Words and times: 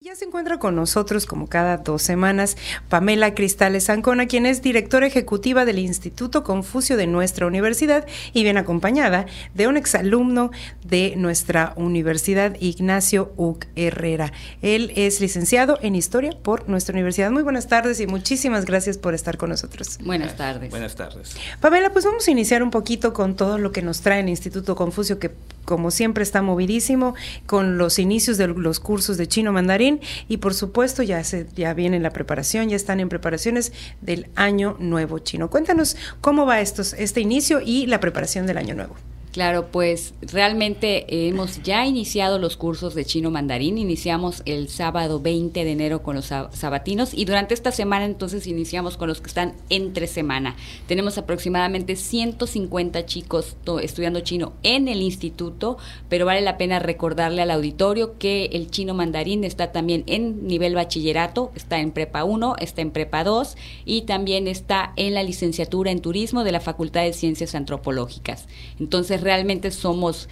Ya 0.00 0.14
se 0.14 0.26
encuentra 0.26 0.60
con 0.60 0.76
nosotros, 0.76 1.26
como 1.26 1.48
cada 1.48 1.78
dos 1.78 2.02
semanas, 2.02 2.56
Pamela 2.88 3.34
Cristales 3.34 3.90
Ancona, 3.90 4.28
quien 4.28 4.46
es 4.46 4.62
directora 4.62 5.08
ejecutiva 5.08 5.64
del 5.64 5.80
Instituto 5.80 6.44
Confucio 6.44 6.96
de 6.96 7.08
nuestra 7.08 7.48
universidad 7.48 8.06
y 8.32 8.44
bien 8.44 8.58
acompañada 8.58 9.26
de 9.54 9.66
un 9.66 9.76
exalumno 9.76 10.52
de 10.84 11.14
nuestra 11.16 11.72
universidad, 11.74 12.56
Ignacio 12.60 13.32
Uc 13.36 13.66
Herrera. 13.74 14.32
Él 14.62 14.92
es 14.94 15.20
licenciado 15.20 15.80
en 15.82 15.96
Historia 15.96 16.30
por 16.44 16.68
nuestra 16.68 16.92
universidad. 16.92 17.32
Muy 17.32 17.42
buenas 17.42 17.66
tardes 17.66 17.98
y 17.98 18.06
muchísimas 18.06 18.66
gracias 18.66 18.98
por 18.98 19.14
estar 19.14 19.36
con 19.36 19.50
nosotros. 19.50 19.98
Buenas 20.04 20.36
tardes. 20.36 20.70
Buenas 20.70 20.94
tardes. 20.94 21.34
Pamela, 21.60 21.92
pues 21.92 22.04
vamos 22.04 22.28
a 22.28 22.30
iniciar 22.30 22.62
un 22.62 22.70
poquito 22.70 23.12
con 23.12 23.34
todo 23.34 23.58
lo 23.58 23.72
que 23.72 23.82
nos 23.82 24.00
trae 24.00 24.20
el 24.20 24.28
Instituto 24.28 24.76
Confucio, 24.76 25.18
que 25.18 25.32
como 25.68 25.90
siempre 25.90 26.22
está 26.22 26.40
movidísimo, 26.40 27.14
con 27.44 27.76
los 27.76 27.98
inicios 27.98 28.38
de 28.38 28.46
los 28.48 28.80
cursos 28.80 29.18
de 29.18 29.28
chino 29.28 29.52
mandarín 29.52 30.00
y 30.26 30.38
por 30.38 30.54
supuesto 30.54 31.02
ya 31.02 31.22
se 31.24 31.46
ya 31.54 31.74
viene 31.74 32.00
la 32.00 32.08
preparación, 32.08 32.70
ya 32.70 32.76
están 32.76 33.00
en 33.00 33.10
preparaciones 33.10 33.74
del 34.00 34.30
Año 34.34 34.78
Nuevo 34.78 35.18
Chino. 35.18 35.50
Cuéntanos 35.50 35.98
cómo 36.22 36.46
va 36.46 36.62
estos, 36.62 36.94
este 36.94 37.20
inicio 37.20 37.60
y 37.62 37.84
la 37.84 38.00
preparación 38.00 38.46
del 38.46 38.56
Año 38.56 38.74
Nuevo. 38.74 38.94
Claro, 39.32 39.68
pues 39.70 40.14
realmente 40.22 41.28
hemos 41.28 41.62
ya 41.62 41.86
iniciado 41.86 42.38
los 42.38 42.56
cursos 42.56 42.94
de 42.94 43.04
chino 43.04 43.30
mandarín. 43.30 43.76
Iniciamos 43.78 44.42
el 44.46 44.68
sábado 44.68 45.20
20 45.20 45.64
de 45.64 45.70
enero 45.70 46.02
con 46.02 46.16
los 46.16 46.26
sabatinos 46.26 47.12
y 47.12 47.24
durante 47.26 47.54
esta 47.54 47.70
semana 47.70 48.06
entonces 48.06 48.46
iniciamos 48.46 48.96
con 48.96 49.08
los 49.08 49.20
que 49.20 49.28
están 49.28 49.54
entre 49.68 50.06
semana. 50.06 50.56
Tenemos 50.86 51.18
aproximadamente 51.18 51.94
150 51.94 53.04
chicos 53.06 53.56
estudiando 53.82 54.20
chino 54.20 54.54
en 54.62 54.88
el 54.88 55.02
instituto, 55.02 55.76
pero 56.08 56.24
vale 56.24 56.40
la 56.40 56.56
pena 56.56 56.78
recordarle 56.78 57.42
al 57.42 57.50
auditorio 57.50 58.18
que 58.18 58.46
el 58.52 58.70
chino 58.70 58.94
mandarín 58.94 59.44
está 59.44 59.72
también 59.72 60.04
en 60.06 60.46
nivel 60.46 60.74
bachillerato, 60.74 61.52
está 61.54 61.80
en 61.80 61.92
prepa 61.92 62.24
1, 62.24 62.56
está 62.60 62.80
en 62.80 62.92
prepa 62.92 63.24
2 63.24 63.56
y 63.84 64.02
también 64.02 64.48
está 64.48 64.92
en 64.96 65.14
la 65.14 65.22
licenciatura 65.22 65.90
en 65.90 66.00
turismo 66.00 66.44
de 66.44 66.52
la 66.52 66.60
Facultad 66.60 67.02
de 67.02 67.12
Ciencias 67.12 67.54
Antropológicas. 67.54 68.46
Entonces, 68.80 69.17
realmente 69.20 69.70
somos 69.70 70.28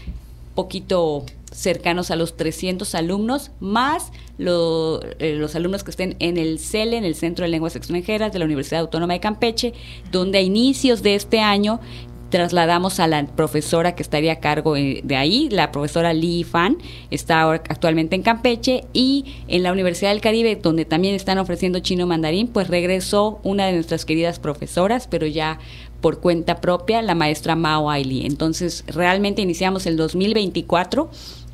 poquito 0.55 1.25
cercanos 1.53 2.11
a 2.11 2.17
los 2.17 2.37
300 2.37 2.95
alumnos, 2.95 3.51
más 3.61 4.11
eh, 4.39 5.35
los 5.39 5.55
alumnos 5.55 5.85
que 5.85 5.91
estén 5.91 6.17
en 6.19 6.37
el 6.37 6.59
CELE, 6.59 6.97
en 6.97 7.05
el 7.05 7.15
Centro 7.15 7.45
de 7.45 7.49
Lenguas 7.49 7.77
Extranjeras 7.77 8.33
de 8.33 8.39
la 8.39 8.45
Universidad 8.45 8.81
Autónoma 8.81 9.15
de 9.15 9.21
Campeche, 9.21 9.73
donde 10.11 10.39
a 10.39 10.43
inicios 10.43 11.03
de 11.03 11.15
este 11.15 11.41
año 11.41 11.81
trasladamos 12.31 13.01
a 13.01 13.07
la 13.07 13.27
profesora 13.27 13.95
que 13.95 14.03
estaría 14.03 14.33
a 14.33 14.41
cargo 14.41 14.77
eh, 14.77 15.01
de 15.05 15.17
ahí, 15.17 15.49
la 15.51 15.71
profesora 15.73 16.13
Lee 16.13 16.45
Fan, 16.45 16.79
está 17.11 17.51
actualmente 17.51 18.17
en 18.17 18.23
Campeche, 18.23 18.85
y 18.93 19.37
en 19.49 19.63
la 19.63 19.73
Universidad 19.73 20.11
del 20.11 20.21
Caribe, 20.21 20.57
donde 20.57 20.85
también 20.85 21.15
están 21.15 21.39
ofreciendo 21.39 21.79
chino 21.81 22.07
mandarín, 22.07 22.49
pues 22.49 22.69
regresó 22.69 23.41
una 23.43 23.67
de 23.67 23.73
nuestras 23.73 24.05
queridas 24.05 24.39
profesoras, 24.39 25.07
pero 25.07 25.27
ya 25.27 25.59
por 26.01 26.21
cuenta 26.21 26.61
propia, 26.61 27.03
la 27.03 27.15
maestra 27.15 27.57
Mao 27.57 27.91
Ailey. 27.91 28.27
Entonces, 28.27 28.85
realmente 28.87 29.43
iniciamos 29.43 29.87
el 29.87 29.97
2024 29.97 31.11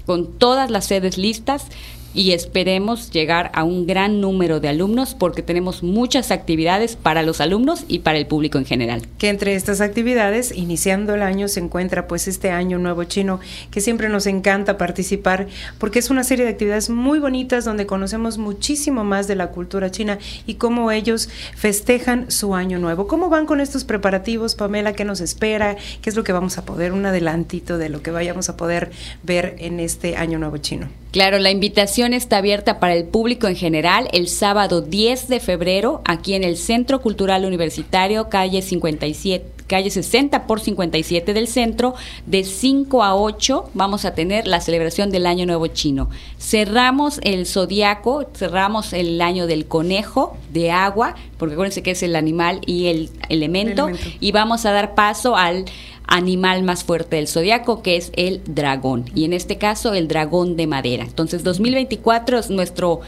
con 0.06 0.32
todas 0.32 0.70
las 0.70 0.86
sedes 0.86 1.16
listas 1.16 1.66
y 2.14 2.32
esperemos 2.32 3.10
llegar 3.10 3.50
a 3.54 3.64
un 3.64 3.86
gran 3.86 4.20
número 4.20 4.60
de 4.60 4.68
alumnos 4.68 5.14
porque 5.14 5.42
tenemos 5.42 5.82
muchas 5.82 6.30
actividades 6.30 6.96
para 6.96 7.22
los 7.22 7.40
alumnos 7.40 7.84
y 7.88 8.00
para 8.00 8.18
el 8.18 8.26
público 8.26 8.58
en 8.58 8.64
general. 8.64 9.02
Que 9.18 9.28
entre 9.28 9.54
estas 9.54 9.80
actividades, 9.80 10.52
iniciando 10.56 11.14
el 11.14 11.22
año, 11.22 11.48
se 11.48 11.60
encuentra 11.60 12.06
pues 12.06 12.28
este 12.28 12.50
año 12.50 12.78
nuevo 12.78 13.04
chino 13.04 13.40
que 13.70 13.80
siempre 13.80 14.08
nos 14.08 14.26
encanta 14.26 14.78
participar 14.78 15.46
porque 15.78 15.98
es 15.98 16.10
una 16.10 16.24
serie 16.24 16.44
de 16.44 16.50
actividades 16.50 16.90
muy 16.90 17.18
bonitas 17.18 17.64
donde 17.64 17.86
conocemos 17.86 18.38
muchísimo 18.38 19.04
más 19.04 19.28
de 19.28 19.36
la 19.36 19.48
cultura 19.48 19.90
china 19.90 20.18
y 20.46 20.54
cómo 20.54 20.90
ellos 20.90 21.28
festejan 21.56 22.30
su 22.30 22.54
año 22.54 22.78
nuevo. 22.78 23.06
¿Cómo 23.06 23.28
van 23.28 23.46
con 23.46 23.60
estos 23.60 23.84
preparativos, 23.84 24.54
Pamela? 24.54 24.92
¿Qué 24.92 25.04
nos 25.04 25.20
espera? 25.20 25.76
¿Qué 26.00 26.10
es 26.10 26.16
lo 26.16 26.24
que 26.24 26.32
vamos 26.32 26.58
a 26.58 26.64
poder? 26.64 26.92
Un 26.92 27.06
adelantito 27.06 27.78
de 27.78 27.88
lo 27.88 28.02
que 28.02 28.10
vayamos 28.10 28.48
a 28.48 28.56
poder 28.56 28.90
ver 29.22 29.56
en 29.58 29.80
este 29.80 30.16
año 30.16 30.38
nuevo 30.38 30.58
chino. 30.58 31.01
Claro, 31.12 31.38
la 31.38 31.50
invitación 31.50 32.14
está 32.14 32.38
abierta 32.38 32.80
para 32.80 32.94
el 32.94 33.04
público 33.04 33.46
en 33.46 33.54
general 33.54 34.08
el 34.12 34.28
sábado 34.28 34.80
10 34.80 35.28
de 35.28 35.40
febrero 35.40 36.00
aquí 36.06 36.32
en 36.32 36.42
el 36.42 36.56
Centro 36.56 37.02
Cultural 37.02 37.44
Universitario, 37.44 38.30
calle 38.30 38.62
57 38.62 39.62
calle 39.72 39.90
60 39.90 40.46
por 40.46 40.60
57 40.60 41.32
del 41.32 41.48
centro, 41.48 41.94
de 42.26 42.44
5 42.44 43.02
a 43.02 43.16
8 43.16 43.70
vamos 43.72 44.04
a 44.04 44.14
tener 44.14 44.46
la 44.46 44.60
celebración 44.60 45.10
del 45.10 45.24
Año 45.24 45.46
Nuevo 45.46 45.66
Chino. 45.68 46.10
Cerramos 46.38 47.20
el 47.22 47.46
zodiaco, 47.46 48.28
cerramos 48.36 48.92
el 48.92 49.18
año 49.22 49.46
del 49.46 49.64
conejo 49.64 50.36
de 50.52 50.70
agua, 50.70 51.14
porque 51.38 51.54
acuérdense 51.54 51.82
que 51.82 51.92
es 51.92 52.02
el 52.02 52.16
animal 52.16 52.60
y 52.66 52.88
el 52.88 53.08
elemento, 53.30 53.88
el 53.88 53.94
elemento. 53.94 54.18
y 54.20 54.32
vamos 54.32 54.66
a 54.66 54.72
dar 54.72 54.94
paso 54.94 55.36
al 55.36 55.64
animal 56.06 56.62
más 56.62 56.84
fuerte 56.84 57.16
del 57.16 57.28
zodiaco, 57.28 57.82
que 57.82 57.96
es 57.96 58.12
el 58.14 58.42
dragón. 58.44 59.04
Y 59.14 59.24
en 59.24 59.32
este 59.32 59.58
caso, 59.58 59.94
el 59.94 60.08
dragón 60.08 60.56
de 60.56 60.66
madera. 60.66 61.04
Entonces, 61.04 61.44
2024 61.44 62.38
es 62.38 62.50
nuestro 62.50 63.00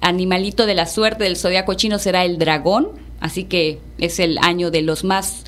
animalito 0.00 0.66
de 0.66 0.74
la 0.74 0.86
suerte 0.86 1.24
del 1.24 1.36
zodiaco 1.36 1.74
chino, 1.74 1.98
será 1.98 2.24
el 2.24 2.38
dragón. 2.38 2.88
Así 3.20 3.44
que 3.44 3.80
es 3.98 4.20
el 4.20 4.38
año 4.38 4.70
de 4.70 4.82
los 4.82 5.02
más 5.02 5.44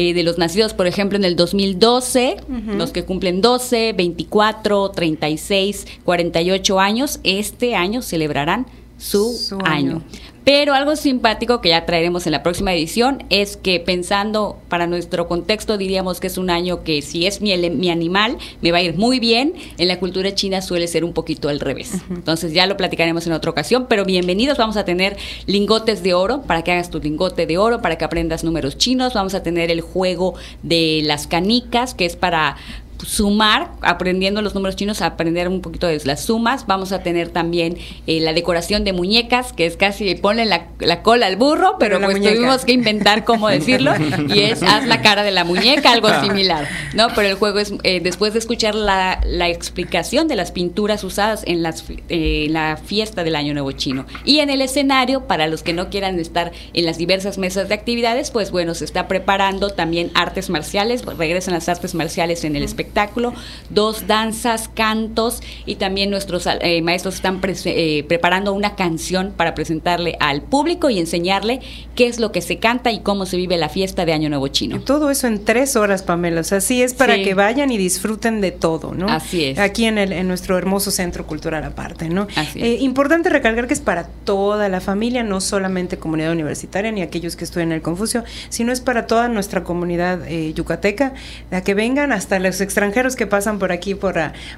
eh, 0.00 0.14
de 0.14 0.22
los 0.22 0.38
nacidos, 0.38 0.74
por 0.74 0.86
ejemplo, 0.86 1.18
en 1.18 1.24
el 1.24 1.34
2012, 1.34 2.36
los 2.76 2.92
que 2.92 3.02
cumplen 3.04 3.40
12, 3.40 3.94
24, 3.94 4.90
36, 4.90 5.86
48 6.04 6.78
años, 6.78 7.18
este 7.24 7.74
año 7.74 8.00
celebrarán 8.00 8.66
su, 8.96 9.36
año. 9.64 10.02
Pero 10.48 10.72
algo 10.72 10.96
simpático 10.96 11.60
que 11.60 11.68
ya 11.68 11.84
traeremos 11.84 12.24
en 12.24 12.32
la 12.32 12.42
próxima 12.42 12.72
edición 12.72 13.22
es 13.28 13.58
que 13.58 13.80
pensando 13.80 14.56
para 14.70 14.86
nuestro 14.86 15.28
contexto 15.28 15.76
diríamos 15.76 16.20
que 16.20 16.28
es 16.28 16.38
un 16.38 16.48
año 16.48 16.84
que 16.84 17.02
si 17.02 17.26
es 17.26 17.42
mi, 17.42 17.54
mi 17.68 17.90
animal 17.90 18.38
me 18.62 18.72
va 18.72 18.78
a 18.78 18.80
ir 18.80 18.96
muy 18.96 19.20
bien, 19.20 19.52
en 19.76 19.88
la 19.88 19.98
cultura 19.98 20.34
china 20.34 20.62
suele 20.62 20.86
ser 20.86 21.04
un 21.04 21.12
poquito 21.12 21.50
al 21.50 21.60
revés. 21.60 22.00
Entonces 22.08 22.54
ya 22.54 22.66
lo 22.66 22.78
platicaremos 22.78 23.26
en 23.26 23.34
otra 23.34 23.50
ocasión, 23.50 23.88
pero 23.90 24.06
bienvenidos, 24.06 24.56
vamos 24.56 24.78
a 24.78 24.86
tener 24.86 25.18
lingotes 25.44 26.02
de 26.02 26.14
oro 26.14 26.40
para 26.40 26.64
que 26.64 26.72
hagas 26.72 26.88
tu 26.88 26.98
lingote 26.98 27.44
de 27.44 27.58
oro, 27.58 27.82
para 27.82 27.98
que 27.98 28.06
aprendas 28.06 28.42
números 28.42 28.78
chinos, 28.78 29.12
vamos 29.12 29.34
a 29.34 29.42
tener 29.42 29.70
el 29.70 29.82
juego 29.82 30.32
de 30.62 31.02
las 31.04 31.26
canicas 31.26 31.92
que 31.92 32.06
es 32.06 32.16
para 32.16 32.56
sumar, 33.04 33.70
aprendiendo 33.82 34.42
los 34.42 34.54
números 34.54 34.76
chinos, 34.76 35.02
aprender 35.02 35.48
un 35.48 35.60
poquito 35.60 35.86
de 35.86 36.00
las 36.04 36.24
sumas. 36.24 36.66
Vamos 36.66 36.92
a 36.92 37.02
tener 37.02 37.30
también 37.30 37.76
eh, 38.06 38.20
la 38.20 38.32
decoración 38.32 38.84
de 38.84 38.92
muñecas, 38.92 39.52
que 39.52 39.66
es 39.66 39.76
casi 39.76 40.14
ponle 40.16 40.46
la, 40.46 40.68
cola 41.02 41.26
al 41.26 41.36
burro, 41.36 41.76
pero, 41.78 42.00
pues 42.00 42.20
tuvimos 42.20 42.64
que 42.64 42.72
inventar 42.72 43.24
cómo 43.24 43.48
decirlo, 43.48 43.92
y 44.28 44.40
es 44.40 44.62
haz 44.62 44.86
la 44.86 45.02
cara 45.02 45.22
de 45.22 45.30
la 45.30 45.44
muñeca, 45.44 45.92
algo 45.92 46.08
similar, 46.20 46.68
¿no? 46.94 47.08
Pero 47.14 47.28
el 47.28 47.34
juego 47.34 47.58
es, 47.58 47.72
eh, 47.82 48.00
después 48.00 48.32
de 48.32 48.40
escuchar 48.40 48.74
la, 48.74 49.20
la, 49.24 49.48
explicación 49.48 50.28
de 50.28 50.36
las 50.36 50.52
pinturas 50.52 51.04
usadas 51.04 51.42
en 51.46 51.62
las, 51.62 51.84
eh, 52.08 52.46
la 52.50 52.76
fiesta 52.76 53.24
del 53.24 53.36
Año 53.36 53.54
Nuevo 53.54 53.72
Chino. 53.72 54.06
Y 54.24 54.40
en 54.40 54.50
el 54.50 54.60
escenario, 54.60 55.26
para 55.26 55.46
los 55.46 55.62
que 55.62 55.72
no 55.72 55.88
quieran 55.88 56.18
estar 56.18 56.52
en 56.74 56.84
las 56.84 56.98
diversas 56.98 57.38
mesas 57.38 57.68
de 57.68 57.74
actividades, 57.74 58.30
pues 58.30 58.50
bueno, 58.50 58.74
se 58.74 58.84
está 58.84 59.08
preparando 59.08 59.70
también 59.70 60.10
artes 60.14 60.50
marciales, 60.50 61.04
regresan 61.04 61.54
las 61.54 61.68
artes 61.68 61.94
marciales 61.94 62.44
en 62.44 62.56
el 62.56 62.62
espectáculo 62.62 62.87
espectáculo, 62.88 63.34
dos 63.68 64.06
danzas, 64.06 64.70
cantos 64.74 65.42
y 65.66 65.76
también 65.76 66.10
nuestros 66.10 66.46
eh, 66.46 66.80
maestros 66.82 67.16
están 67.16 67.40
eh, 67.44 68.04
preparando 68.08 68.52
una 68.54 68.76
canción 68.76 69.32
para 69.36 69.54
presentarle 69.54 70.16
al 70.20 70.42
público 70.42 70.88
y 70.88 70.98
enseñarle 70.98 71.60
qué 71.94 72.06
es 72.06 72.18
lo 72.18 72.32
que 72.32 72.40
se 72.40 72.58
canta 72.58 72.90
y 72.90 73.00
cómo 73.00 73.26
se 73.26 73.36
vive 73.36 73.56
la 73.58 73.68
fiesta 73.68 74.06
de 74.06 74.12
Año 74.12 74.30
Nuevo 74.30 74.48
Chino. 74.48 74.80
Todo 74.80 75.10
eso 75.10 75.26
en 75.26 75.44
tres 75.44 75.76
horas, 75.76 76.02
Pamela. 76.02 76.40
O 76.40 76.44
sea, 76.44 76.58
así 76.58 76.82
es 76.82 76.94
para 76.94 77.16
que 77.16 77.34
vayan 77.34 77.70
y 77.70 77.78
disfruten 77.78 78.40
de 78.40 78.52
todo, 78.52 78.94
¿no? 78.94 79.08
Así 79.08 79.44
es. 79.44 79.58
Aquí 79.58 79.84
en, 79.84 79.98
el, 79.98 80.12
en 80.12 80.26
nuestro 80.28 80.56
hermoso 80.56 80.90
centro 80.90 81.26
cultural 81.26 81.64
aparte, 81.64 82.08
¿no? 82.08 82.26
Así 82.36 82.60
eh, 82.62 82.78
importante 82.80 83.28
recalcar 83.28 83.66
que 83.66 83.74
es 83.74 83.80
para 83.80 84.04
toda 84.24 84.68
la 84.68 84.80
familia, 84.80 85.22
no 85.22 85.40
solamente 85.40 85.98
comunidad 85.98 86.32
universitaria 86.32 86.90
ni 86.90 87.02
aquellos 87.02 87.36
que 87.36 87.44
estudian 87.44 87.72
el 87.72 87.82
Confucio, 87.82 88.24
sino 88.48 88.72
es 88.72 88.80
para 88.80 89.06
toda 89.06 89.28
nuestra 89.28 89.62
comunidad 89.62 90.26
yucateca, 90.54 91.12
a 91.50 91.60
que 91.60 91.74
vengan 91.74 92.12
hasta 92.12 92.38
los 92.38 92.60
extranjeros 92.60 92.77
que 93.16 93.26
pasan 93.26 93.58
por 93.58 93.72
aquí, 93.72 93.94
por, 93.94 94.14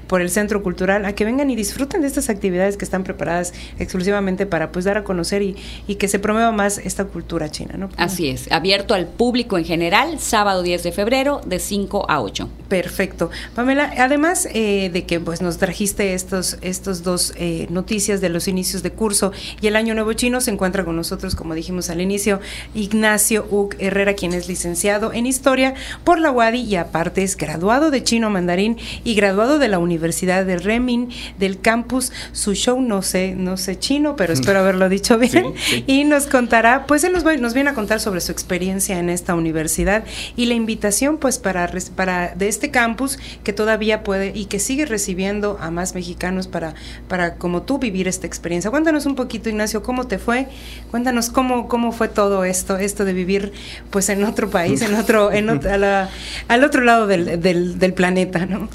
por 0.07 0.21
el 0.21 0.29
Centro 0.29 0.61
Cultural, 0.61 1.05
a 1.05 1.13
que 1.13 1.25
vengan 1.25 1.49
y 1.49 1.55
disfruten 1.55 2.01
de 2.01 2.07
estas 2.07 2.29
actividades 2.29 2.77
que 2.77 2.85
están 2.85 3.03
preparadas 3.03 3.53
exclusivamente 3.79 4.45
para 4.45 4.71
pues 4.71 4.85
dar 4.85 4.97
a 4.97 5.03
conocer 5.03 5.41
y, 5.41 5.55
y 5.87 5.95
que 5.95 6.07
se 6.07 6.19
promueva 6.19 6.51
más 6.51 6.77
esta 6.77 7.05
cultura 7.05 7.49
china. 7.49 7.75
¿no? 7.77 7.89
Así 7.97 8.29
es, 8.29 8.51
abierto 8.51 8.93
al 8.93 9.07
público 9.07 9.57
en 9.57 9.65
general, 9.65 10.19
sábado 10.19 10.61
10 10.61 10.83
de 10.83 10.91
febrero 10.91 11.41
de 11.45 11.59
5 11.59 12.05
a 12.09 12.21
8. 12.21 12.49
Perfecto. 12.67 13.31
Pamela, 13.55 13.91
además 13.97 14.47
eh, 14.53 14.89
de 14.93 15.05
que 15.05 15.19
pues 15.19 15.41
nos 15.41 15.57
trajiste 15.57 16.13
estos, 16.13 16.57
estos 16.61 17.03
dos 17.03 17.33
eh, 17.37 17.67
noticias 17.69 18.21
de 18.21 18.29
los 18.29 18.47
inicios 18.47 18.83
de 18.83 18.91
curso 18.91 19.31
y 19.61 19.67
el 19.67 19.75
Año 19.75 19.95
Nuevo 19.95 20.13
Chino, 20.13 20.41
se 20.41 20.51
encuentra 20.51 20.85
con 20.85 20.95
nosotros, 20.95 21.35
como 21.35 21.55
dijimos 21.55 21.89
al 21.89 22.01
inicio, 22.01 22.39
Ignacio 22.75 23.47
Uc 23.49 23.75
Herrera, 23.79 24.13
quien 24.13 24.33
es 24.33 24.47
licenciado 24.47 25.11
en 25.11 25.25
Historia 25.25 25.73
por 26.03 26.19
la 26.19 26.31
UADI 26.31 26.61
y 26.61 26.75
aparte 26.75 27.23
es 27.23 27.35
graduado 27.35 27.89
de 27.91 28.03
chino 28.11 28.29
mandarín 28.29 28.77
y 29.05 29.15
graduado 29.15 29.57
de 29.57 29.69
la 29.69 29.79
Universidad 29.79 30.45
de 30.45 30.57
Remin 30.57 31.07
del 31.39 31.61
campus 31.61 32.11
Suzhou, 32.33 32.81
no 32.81 33.03
sé, 33.03 33.35
no 33.37 33.55
sé 33.55 33.79
chino, 33.79 34.17
pero 34.17 34.33
espero 34.33 34.59
haberlo 34.63 34.89
dicho 34.89 35.17
bien, 35.17 35.53
y 35.87 36.03
nos 36.03 36.25
contará, 36.25 36.85
pues 36.87 37.05
él 37.05 37.13
nos, 37.13 37.23
nos 37.23 37.53
viene 37.53 37.69
a 37.69 37.73
contar 37.73 38.01
sobre 38.01 38.19
su 38.19 38.33
experiencia 38.33 38.99
en 38.99 39.09
esta 39.09 39.33
universidad 39.33 40.03
y 40.35 40.47
la 40.47 40.55
invitación 40.55 41.19
pues 41.19 41.39
para, 41.39 41.71
para 41.95 42.35
de 42.35 42.49
este 42.49 42.69
campus 42.69 43.17
que 43.45 43.53
todavía 43.53 44.03
puede 44.03 44.33
y 44.35 44.45
que 44.45 44.59
sigue 44.59 44.85
recibiendo 44.85 45.57
a 45.61 45.71
más 45.71 45.95
mexicanos 45.95 46.49
para, 46.49 46.73
para 47.07 47.35
como 47.35 47.61
tú 47.61 47.79
vivir 47.79 48.09
esta 48.09 48.27
experiencia. 48.27 48.71
Cuéntanos 48.71 49.05
un 49.05 49.15
poquito, 49.15 49.47
Ignacio, 49.47 49.83
cómo 49.83 50.07
te 50.07 50.19
fue, 50.19 50.49
cuéntanos 50.89 51.29
cómo, 51.29 51.69
cómo 51.69 51.93
fue 51.93 52.09
todo 52.09 52.43
esto, 52.43 52.75
esto 52.75 53.05
de 53.05 53.13
vivir 53.13 53.53
pues 53.89 54.09
en 54.09 54.25
otro 54.25 54.49
país, 54.49 54.81
en 54.81 54.95
otro, 54.95 55.31
en 55.31 55.49
al 55.49 56.63
otro 56.65 56.81
lado 56.83 57.07
del, 57.07 57.39
del, 57.39 57.93
planeta, 58.01 58.45
¿no? 58.47 58.67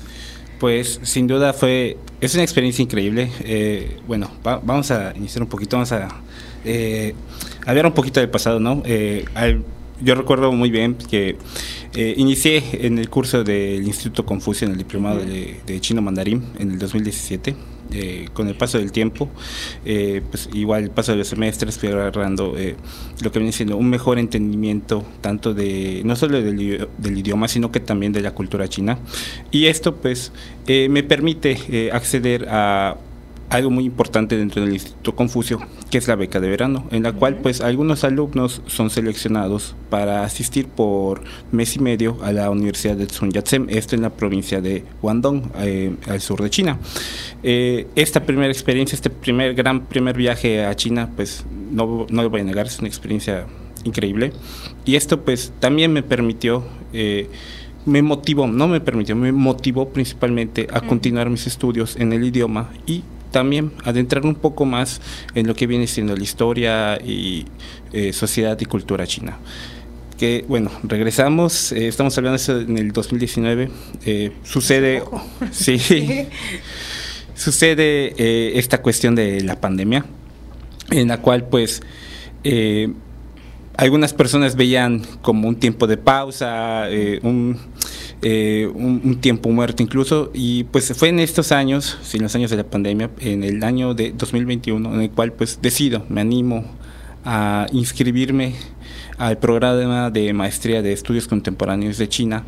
Pues 0.61 1.01
sin 1.03 1.27
duda 1.27 1.53
fue, 1.53 1.97
es 2.21 2.35
una 2.35 2.45
experiencia 2.45 2.83
increíble. 2.83 3.31
Eh, 3.41 3.99
bueno, 4.07 4.31
vamos 4.43 4.91
a 4.93 5.13
iniciar 5.17 5.43
un 5.43 5.49
poquito, 5.49 5.77
vamos 5.77 5.91
a 5.93 6.09
eh, 6.65 7.13
hablar 7.67 7.87
un 7.87 7.93
poquito 7.93 8.21
del 8.21 8.31
pasado, 8.31 8.61
¿no? 8.61 8.83
Eh, 8.85 9.25
yo 10.01 10.15
recuerdo 10.15 10.53
muy 10.53 10.71
bien 10.71 10.95
que 10.95 11.37
eh, 11.95 12.15
inicié 12.17 12.63
en 12.87 12.99
el 12.99 13.09
curso 13.09 13.43
del 13.43 13.87
Instituto 13.87 14.25
Confucio 14.25 14.67
en 14.67 14.73
el 14.73 14.79
diplomado 14.79 15.21
de, 15.21 15.81
chino 15.81 16.03
mandarín 16.03 16.45
en 16.59 16.71
el 16.71 16.79
2017. 16.79 17.57
Eh, 17.93 18.29
con 18.33 18.49
el 18.49 18.57
paso 18.57 18.79
del 18.79 18.93
tiempo, 18.93 19.29
eh, 19.85 20.23
pues 20.31 20.49
igual 20.53 20.85
el 20.85 20.91
paso 20.91 21.13
de 21.13 21.19
los 21.19 21.29
semestres 21.29 21.79
fui 21.79 21.89
agarrando 21.89 22.55
lo 23.23 23.33
que 23.33 23.39
viene 23.39 23.53
siendo 23.53 23.77
un 23.77 23.89
mejor 23.89 24.19
entendimiento 24.19 25.05
tanto 25.21 25.55
de 25.55 26.03
no 26.05 26.17
solo 26.17 26.43
del, 26.43 26.89
del, 26.99 27.19
idioma 27.19 27.49
sino 27.49 27.71
que 27.71 27.81
también 27.81 28.13
de 28.13 28.21
la 28.23 28.33
cultura 28.33 28.69
china. 28.69 28.99
Y 29.51 29.67
esto 29.67 29.95
pues 29.95 30.33
me 30.67 31.03
permite 31.03 31.91
acceder 31.93 32.49
a 32.49 32.97
algo 33.51 33.71
muy 33.71 33.85
importante 33.85 34.37
dentro 34.37 34.63
del 34.63 34.73
Instituto 34.73 35.15
Confucio, 35.15 35.61
que 35.91 35.99
es 35.99 36.09
la 36.09 36.17
beca 36.17 36.41
de 36.41 36.49
verano, 36.49 36.87
en 36.91 37.03
la 37.05 37.13
cual 37.13 37.37
pues 37.37 37.61
algunos 37.61 38.05
alumnos 38.05 38.63
son 38.67 38.91
seleccionados 38.91 39.77
para 39.91 40.25
asistir 40.25 40.67
por 40.67 41.23
mes 41.53 41.77
y 41.77 41.79
medio 41.81 42.19
a 42.23 42.33
la 42.33 42.51
Universidad 42.51 42.97
de 42.97 43.09
Sun 43.09 43.31
Yat-sen, 43.31 43.69
esto 43.71 43.95
en 43.95 44.03
la 44.03 44.11
provincia 44.11 44.61
de 44.61 44.85
Guangdong, 45.01 45.53
eh, 45.61 45.95
al 46.09 46.21
sur 46.21 46.43
de 46.43 46.51
China. 46.51 46.79
Eh, 47.43 47.87
esta 47.95 48.25
primera 48.25 48.49
experiencia, 48.49 48.97
este 48.97 49.11
primer 49.11 49.55
gran 49.55 49.87
primer 49.87 50.17
viaje 50.17 50.65
a 50.65 50.75
China, 50.75 51.11
pues 51.15 51.45
no, 51.71 52.07
no 52.11 52.23
lo 52.23 52.31
voy 52.31 52.41
a 52.41 52.45
negar, 52.45 52.67
es 52.67 52.79
una 52.79 52.89
experiencia 52.89 53.47
increíble. 53.85 54.33
Y 54.85 54.97
esto 54.97 55.25
pues 55.25 55.53
también 55.61 55.93
me 55.93 56.03
permitió... 56.03 56.65
Eh, 56.93 57.29
me 57.87 58.03
motivó, 58.03 58.49
no 58.49 58.67
me 58.67 58.81
permitió, 58.81 59.15
me 59.15 59.31
motivó 59.31 59.91
principalmente 59.91 60.67
a 60.73 60.81
continuar 60.81 61.31
mis 61.31 61.47
estudios 61.47 61.95
en 61.95 62.13
el 62.13 62.25
idioma 62.25 62.69
y 62.85 63.05
también 63.37 63.71
adentrar 63.85 64.25
un 64.25 64.35
poco 64.35 64.65
más 64.65 65.03
en 65.35 65.47
lo 65.47 65.55
que 65.55 65.67
viene 65.67 65.87
siendo 65.87 66.17
la 66.17 66.23
historia 66.23 66.99
y 67.05 67.45
eh, 67.93 68.15
sociedad 68.15 68.59
y 68.59 68.65
cultura 68.65 69.07
china. 69.07 69.37
Que 70.19 70.47
bueno, 70.49 70.71
regresamos, 70.85 71.71
eh, 71.73 71.87
estamos 71.87 72.17
hablando 72.17 72.39
de 72.39 72.43
eso 72.43 72.59
en 72.59 72.79
el 72.79 72.93
2019, 72.93 73.69
eh, 74.07 74.33
sucede, 74.43 75.03
sí, 75.53 75.79
sucede 77.35 78.59
esta 78.59 78.81
cuestión 78.81 79.15
de 79.15 79.43
la 79.43 79.61
pandemia, 79.61 80.07
en 80.91 81.09
la 81.09 81.21
cual 81.21 81.45
pues 81.45 81.83
algunas 83.77 84.15
personas 84.15 84.57
veían 84.57 85.03
como 85.21 85.47
un 85.47 85.57
tiempo 85.57 85.87
de 85.87 85.99
pausa, 85.99 86.87
un 87.23 87.59
eh, 88.23 88.71
un, 88.75 89.21
tiempo 89.21 89.51
muerto 89.51 89.83
incluso, 89.83 90.31
y 90.33 90.65
pues 90.65 90.93
fue 90.97 91.11
en 91.11 91.21
estos 91.21 91.53
años, 91.53 91.99
en 92.15 92.23
los 92.23 92.35
años 92.35 92.51
de 92.51 92.57
la 92.57 92.65
pandemia, 92.65 93.11
en 93.21 93.45
el 93.45 93.63
año 93.63 93.95
de 93.95 94.13
2021, 94.13 94.95
en 94.95 95.01
el 95.03 95.11
cual 95.11 95.33
pues 95.33 95.61
decido, 95.61 96.05
me 96.09 96.23
animo 96.23 96.65
a 97.25 97.67
inscribirme 97.73 98.55
al 99.19 99.39
programa 99.39 100.11
de 100.11 100.33
maestría 100.33 100.83
de 100.83 100.93
estudios 100.93 101.29
contemporáneos 101.29 101.99
de 101.99 102.09
China 102.09 102.45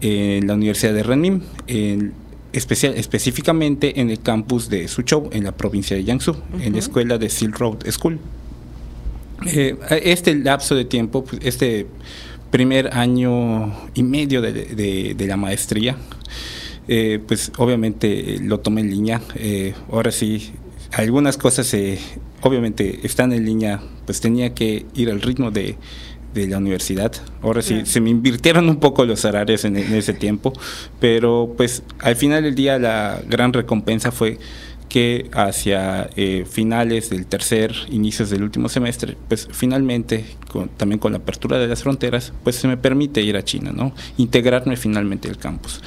en 0.00 0.46
la 0.46 0.54
Universidad 0.54 0.92
de 0.92 1.02
Renmin, 1.02 1.42
en, 1.66 2.12
especial, 2.52 2.94
específicamente 2.96 4.00
en 4.00 4.10
el 4.10 4.20
campus 4.20 4.68
de 4.68 4.88
Suzhou, 4.88 5.30
en 5.32 5.44
la 5.44 5.52
provincia 5.52 5.96
de 5.96 6.04
Jiangsu, 6.04 6.36
en 6.60 6.72
la 6.72 6.78
escuela 6.78 7.18
de 7.18 7.28
Silk 7.30 7.58
Road 7.58 7.90
School. 7.90 8.18
Eh, 9.46 9.76
este 10.02 10.34
lapso 10.34 10.74
de 10.74 10.84
tiempo, 10.84 11.24
pues, 11.24 11.40
este 11.44 11.86
primer 12.50 12.94
año 12.94 13.72
y 13.94 14.02
medio 14.02 14.40
de, 14.42 15.16
la 15.18 15.36
maestría, 15.36 15.96
eh, 16.88 17.20
pues 17.26 17.52
obviamente 17.58 18.38
lo 18.40 18.60
tomé 18.60 18.82
en 18.82 18.90
línea. 18.90 19.20
Eh, 19.34 19.74
ahora 19.90 20.10
sí, 20.10 20.52
algunas 20.92 21.36
cosas 21.36 21.72
eh, 21.74 21.98
obviamente 22.42 23.00
están 23.02 23.32
en 23.32 23.44
línea, 23.44 23.80
pues 24.04 24.20
tenía 24.20 24.54
que 24.54 24.86
ir 24.94 25.10
al 25.10 25.20
ritmo 25.20 25.50
de, 25.50 25.76
la 26.34 26.58
universidad. 26.58 27.12
Ahora 27.40 27.62
sí, 27.62 27.86
se 27.86 27.98
me 27.98 28.10
invirtieron 28.10 28.68
un 28.68 28.76
poco 28.76 29.06
los 29.06 29.24
horarios 29.24 29.64
en, 29.64 29.74
en, 29.78 29.94
ese 29.94 30.12
tiempo, 30.12 30.52
pero 31.00 31.54
pues 31.56 31.82
al 32.00 32.14
final 32.14 32.42
del 32.42 32.54
día 32.54 32.78
la 32.78 33.22
gran 33.26 33.54
recompensa 33.54 34.12
fue 34.12 34.38
que 34.88 35.30
hacia 35.32 36.10
eh, 36.16 36.46
finales 36.48 37.10
del 37.10 37.26
tercer, 37.26 37.74
inicios 37.90 38.30
del 38.30 38.42
último 38.42 38.68
semestre, 38.68 39.16
pues 39.28 39.48
finalmente, 39.50 40.24
también 40.76 40.98
con 40.98 41.12
la 41.12 41.18
apertura 41.18 41.58
de 41.58 41.66
las 41.66 41.82
fronteras, 41.82 42.32
pues 42.44 42.56
se 42.56 42.68
me 42.68 42.76
permite 42.76 43.22
ir 43.22 43.36
a 43.36 43.44
China, 43.44 43.72
¿no? 43.74 43.92
Integrarme 44.16 44.76
finalmente 44.76 45.28
al 45.28 45.38
campus. 45.38 45.82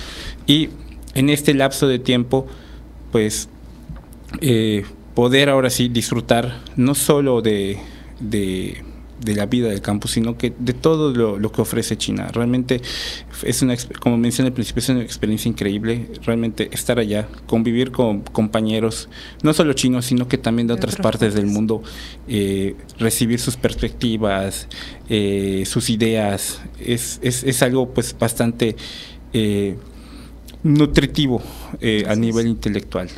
Y 0.46 0.70
en 1.16 1.30
este 1.30 1.54
lapso 1.54 1.88
de 1.88 2.00
tiempo, 2.00 2.48
pues 3.12 3.50
eh, 4.42 4.84
poder 5.16 5.50
ahora 5.50 5.70
sí 5.70 5.90
disfrutar 5.90 6.62
no 6.76 6.94
solo 6.96 7.42
de 7.42 7.80
de 8.20 8.84
la 9.26 9.46
vida 9.46 9.70
del 9.70 9.82
campus, 9.82 10.12
sino 10.12 10.38
que 10.38 10.54
de 10.58 10.74
todo 10.74 11.12
lo, 11.38 11.52
que 11.52 11.62
ofrece 11.62 11.98
China. 11.98 12.30
Realmente 12.32 12.82
es 13.44 13.62
una, 13.62 13.76
como 14.00 14.18
mencioné 14.18 14.48
al 14.48 14.54
principio, 14.54 14.80
es 14.80 14.90
una 14.90 15.02
experiencia 15.02 15.50
increíble, 15.50 16.10
realmente 16.24 16.70
estar 16.72 17.00
allá, 17.00 17.28
convivir 17.46 17.92
con 17.92 18.22
compañeros, 18.22 19.10
no 19.44 19.54
solo 19.54 19.74
chinos, 19.74 20.06
sino 20.06 20.28
que 20.28 20.38
también 20.38 20.68
de, 20.68 20.74
otras 20.74 20.96
partes 20.96 21.34
del 21.34 21.46
mundo, 21.46 21.82
eh, 22.28 22.76
recibir 22.98 23.40
sus 23.40 23.58
perspectivas, 23.58 24.68
eh, 25.10 25.64
sus 25.66 25.90
ideas, 25.90 26.62
es, 26.80 27.20
es, 27.22 27.44
es, 27.44 27.62
algo 27.64 27.90
pues 27.94 28.16
bastante 28.18 28.76
eh, 29.34 29.76
nutritivo 30.64 31.42
a 32.08 32.16
nivel 32.16 32.48
intelectual 32.48 33.10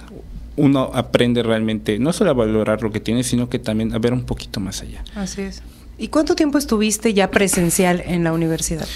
uno 0.58 0.92
aprende 0.94 1.44
realmente 1.44 1.98
no 2.00 2.14
solo 2.14 2.32
a 2.32 2.34
valorar 2.34 2.84
lo 2.84 2.92
que 2.92 3.00
tiene, 3.00 3.24
sino 3.24 3.50
que 3.50 3.60
también 3.60 3.94
a 3.94 4.00
ver 4.00 4.14
un 4.14 4.24
poquito 4.24 4.60
más 4.60 4.82
allá. 4.82 5.04
Así 5.16 5.42
es. 5.42 5.64
¿Y 6.02 6.08
cuánto 6.08 6.36
tiempo 6.36 6.58
estuviste 6.58 7.14
ya 7.14 7.30
presencial 7.30 8.02
en 8.04 8.24
la 8.24 8.34
universidad? 8.34 8.88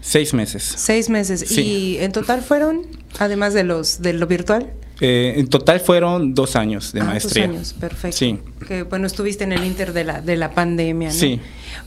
Seis 0.00 0.32
meses. 0.32 0.62
Seis 0.62 1.10
meses. 1.10 1.52
¿Y 1.58 1.98
en 1.98 2.10
total 2.10 2.40
fueron, 2.40 2.86
además 3.18 3.52
de 3.52 3.64
los 3.64 4.00
de 4.00 4.14
lo 4.14 4.26
virtual? 4.26 4.72
Eh, 5.02 5.34
en 5.36 5.48
total 5.48 5.80
fueron 5.80 6.34
dos 6.34 6.56
años 6.56 6.94
de 6.94 7.02
ah, 7.02 7.04
maestría. 7.04 7.48
Dos 7.48 7.56
años, 7.56 7.72
perfecto. 7.74 8.16
Sí. 8.16 8.38
Que 8.66 8.84
bueno, 8.84 9.06
estuviste 9.06 9.44
en 9.44 9.52
el 9.52 9.62
inter 9.62 9.92
de 9.92 10.04
la, 10.04 10.22
de 10.22 10.36
la 10.36 10.52
pandemia, 10.52 11.08
¿no? 11.08 11.14
Sí. 11.14 11.38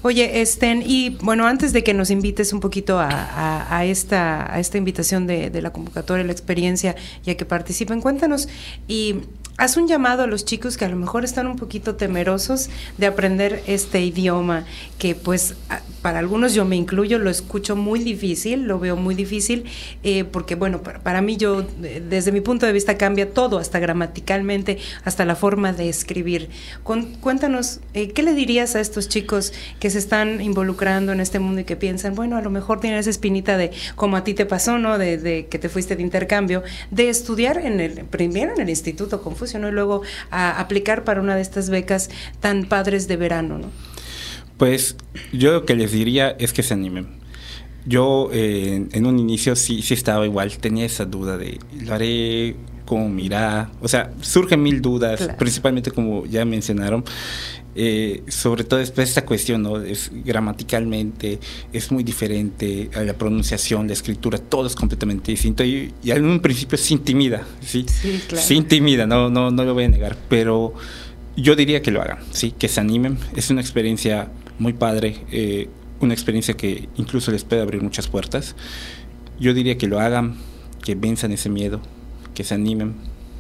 Oye, 0.04 0.42
Estén, 0.42 0.84
y 0.86 1.18
bueno, 1.22 1.48
antes 1.48 1.74
de 1.74 1.84
que 1.84 1.96
nos 1.96 2.12
invites 2.12 2.54
un 2.54 2.60
poquito 2.60 3.00
a, 3.00 3.84
esta, 3.86 4.54
a 4.54 4.60
esta 4.60 4.78
invitación 4.78 5.26
de, 5.26 5.50
de, 5.50 5.62
la 5.64 5.72
convocatoria, 5.72 6.24
la 6.24 6.34
experiencia, 6.34 6.96
ya 7.24 7.36
que 7.36 7.46
participen, 7.46 8.02
cuéntanos, 8.02 8.48
y 8.88 9.22
haz 9.58 9.76
un 9.76 9.88
llamado 9.88 10.24
a 10.24 10.28
los 10.28 10.46
chicos 10.46 10.78
que 10.78 10.86
a 10.86 10.90
lo 10.90 10.96
mejor 10.96 11.26
están 11.26 11.48
un 11.48 11.56
poquito 11.56 11.96
temerosos 11.96 12.70
de 12.98 13.08
aprender 13.08 13.64
este 13.66 14.02
idioma, 14.02 14.66
que 15.00 15.16
pues 15.16 15.56
para 16.02 16.20
algunos 16.20 16.54
yo 16.54 16.64
me 16.64 16.76
incluyo, 16.76 17.18
lo 17.18 17.30
escucho 17.30 17.76
muy 17.76 18.00
difícil, 18.00 18.64
lo 18.64 18.80
veo 18.80 18.96
muy 18.96 19.16
difícil, 19.16 19.66
eh, 20.04 20.24
porque 20.24 20.56
bueno, 20.56 20.82
para, 20.82 21.22
mí 21.22 21.38
yo, 21.38 21.64
desde 21.64 22.32
mi 22.32 22.40
punto 22.42 22.66
de 22.66 22.72
vista, 22.72 22.98
cambia 22.98 23.34
todo, 23.34 23.58
hasta 23.58 23.80
gramaticalmente, 23.80 24.78
hasta 25.04 25.26
la 25.26 25.36
forma 25.36 25.74
de 25.74 25.90
escribir. 25.90 26.50
cuéntanos, 27.20 27.80
eh, 27.94 28.10
¿qué 28.12 28.24
le 28.24 28.34
dirías 28.34 28.76
a 28.76 28.80
estos 28.80 29.10
chicos 29.10 29.54
que 29.80 29.90
se 29.90 29.98
están 29.98 30.40
involucrando 30.40 31.12
en 31.12 31.20
este 31.20 31.40
mundo 31.40 31.62
y 31.62 31.64
que 31.64 31.76
piensan, 31.76 32.14
bueno, 32.14 32.38
a 32.38 32.42
lo 32.42 32.52
mejor 32.52 32.80
tienen 32.80 33.00
esa 33.00 33.10
espinita 33.10 33.58
de, 33.58 33.72
como 33.96 34.18
a 34.18 34.24
ti 34.24 34.34
te 34.34 34.46
pasó, 34.46 34.78
¿no? 34.78 34.98
De, 34.98 35.48
que 35.50 35.60
te 35.60 35.68
fuiste 35.68 35.96
de 35.96 36.04
intercambio, 36.04 36.64
de 36.92 37.10
estudiar 37.10 37.58
en 37.58 37.80
el, 37.80 38.06
primero 38.06 38.54
en 38.54 38.62
el 38.62 38.70
Instituto 38.70 39.22
Confucio, 39.22 39.47
y 39.54 39.72
luego 39.72 40.02
a 40.32 40.60
aplicar 40.60 41.04
para 41.04 41.22
una 41.22 41.36
de 41.36 41.42
estas 41.42 41.70
becas 41.70 42.10
tan 42.40 42.66
padres 42.66 43.08
de 43.08 43.18
verano, 43.18 43.58
¿no? 43.58 43.72
Pues 44.58 44.96
yo 45.32 45.52
lo 45.52 45.66
que 45.66 45.76
les 45.76 45.92
diría 45.92 46.36
es 46.40 46.52
que 46.52 46.64
se 46.64 46.74
animen. 46.74 47.18
Yo 47.86 48.30
eh, 48.34 48.88
en 48.92 49.06
un 49.06 49.20
inicio 49.20 49.56
sí, 49.56 49.82
sí 49.82 49.94
estaba 49.94 50.26
igual, 50.26 50.58
tenía 50.58 50.86
esa 50.86 51.06
duda 51.06 51.38
de, 51.38 51.60
¿lo 51.86 51.94
haré? 51.94 52.56
Cómo 52.88 53.10
mirar, 53.10 53.70
o 53.82 53.88
sea, 53.88 54.12
surgen 54.22 54.64
mil 54.64 54.82
dudas, 54.82 55.30
principalmente 55.38 55.92
como 55.92 56.26
ya 56.26 56.46
mencionaron, 56.46 57.04
eh, 57.76 58.24
sobre 58.30 58.64
todo 58.64 58.80
después 58.80 59.10
esta 59.10 59.26
cuestión, 59.26 59.62
¿no? 59.62 59.78
Es 59.82 60.10
gramaticalmente, 60.26 61.38
es 61.74 61.92
muy 61.92 62.04
diferente, 62.04 62.90
a 62.96 63.02
la 63.02 63.14
pronunciación, 63.14 63.88
la 63.88 63.94
escritura, 63.94 64.38
todo 64.38 64.68
es 64.68 64.76
completamente 64.76 65.32
distinto 65.32 65.66
y, 65.66 65.94
en 66.06 66.26
un 66.26 66.40
principio 66.40 66.78
se 66.78 66.94
intimida, 66.94 67.46
¿sí? 67.62 67.86
Sí, 67.88 68.22
claro. 68.26 68.44
Se 68.44 68.56
intimida, 68.56 69.06
no, 69.06 69.30
no, 69.30 69.52
no 69.52 69.66
lo 69.66 69.74
voy 69.74 69.84
a 69.84 69.90
negar, 69.90 70.18
pero 70.30 70.74
yo 71.36 71.58
diría 71.58 71.82
que 71.82 71.92
lo 71.92 72.02
hagan, 72.02 72.20
¿sí? 72.32 72.54
Que 72.58 72.70
se 72.70 72.80
animen, 72.80 73.18
es 73.36 73.50
una 73.50 73.60
experiencia 73.60 74.32
muy 74.60 74.72
padre, 74.72 75.18
eh, 75.32 75.68
una 76.00 76.14
experiencia 76.14 76.56
que 76.56 76.88
incluso 76.96 77.32
les 77.32 77.44
puede 77.44 77.62
abrir 77.62 77.82
muchas 77.82 78.08
puertas. 78.08 78.56
Yo 79.42 79.54
diría 79.54 79.78
que 79.78 79.88
lo 79.88 80.00
hagan, 80.00 80.38
que 80.84 80.96
venzan 80.96 81.34
ese 81.34 81.50
miedo, 81.50 81.82
que 82.38 82.44
se 82.44 82.54
animen, 82.54 82.94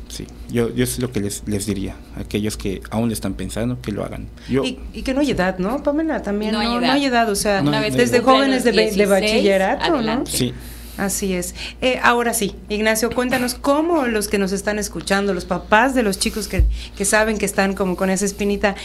Sí, 0.09 0.25
yo, 0.49 0.73
yo 0.73 0.85
es 0.85 0.97
lo 0.99 1.11
que 1.11 1.19
les, 1.19 1.43
les 1.47 1.67
diría 1.67 1.95
a 2.15 2.21
aquellos 2.21 2.57
que 2.57 2.81
aún 2.89 3.11
están 3.11 3.35
pensando 3.35 3.79
que 3.79 3.91
lo 3.91 4.03
hagan. 4.03 4.27
Yo, 4.49 4.63
y, 4.63 5.03
que 5.03 5.13
no 5.13 5.19
hay 5.19 5.29
edad, 5.29 5.59
¿no, 5.59 5.83
Pamela? 5.83 6.23
También 6.23 6.53
no, 6.53 6.59
hay, 6.59 7.05
edad. 7.05 7.29
o 7.29 7.35
sea, 7.35 7.61
desde 7.61 8.21
jóvenes 8.21 8.63
de, 8.63 8.71
de, 8.71 9.05
bachillerato, 9.05 10.01
¿no? 10.01 10.25
Sí. 10.25 10.53
Así 10.97 11.33
es. 11.33 11.53
Eh, 11.81 11.99
ahora 12.01 12.33
sí, 12.33 12.55
Ignacio, 12.69 13.11
cuéntanos 13.11 13.53
cómo 13.53 14.07
los 14.07 14.29
que 14.29 14.39
nos 14.39 14.51
están 14.53 14.79
escuchando, 14.79 15.33
los 15.35 15.45
papás 15.45 15.93
de 15.93 16.01
los 16.01 16.17
chicos 16.17 16.47
que, 16.47 16.63
que 16.95 17.05
saben 17.05 17.37
que 17.37 17.45
están 17.45 17.75
como 17.75 17.95
con 17.95 18.09
esa 18.09 18.25
espinita, 18.25 18.75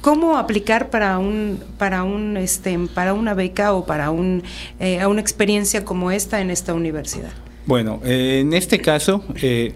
cómo 0.00 0.36
aplicar 0.38 0.90
para 0.90 1.18
un 1.18 1.62
para 1.78 2.02
un 2.02 2.38
este 2.38 2.76
para 2.94 3.12
una 3.14 3.34
beca 3.34 3.74
o 3.74 3.84
para 3.84 4.10
un 4.10 4.42
eh, 4.80 4.98
a 5.00 5.08
una 5.08 5.20
experiencia 5.20 5.84
como 5.84 6.10
esta 6.10 6.40
en 6.40 6.50
esta 6.50 6.74
universidad. 6.74 7.30
Bueno, 7.66 8.00
eh, 8.04 8.40
en 8.40 8.52
este 8.52 8.80
caso. 8.80 9.24
Eh, 9.40 9.74